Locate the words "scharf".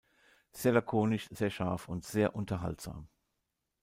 1.51-1.87